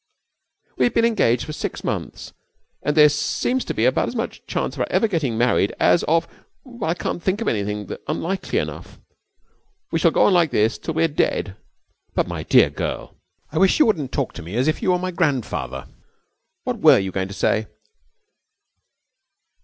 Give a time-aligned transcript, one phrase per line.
[0.79, 2.33] 'We have been engaged for six months,
[2.81, 6.27] and there seems about as much chance of our ever getting married as of
[6.81, 8.99] I can't think of anything unlikely enough.
[9.91, 11.55] We shall go on like this till we're dead.'
[12.15, 13.15] 'But, my dear girl!'
[13.51, 15.85] 'I wish you wouldn't talk to me as if you were my grandfather.
[16.63, 17.67] What were you going to say?'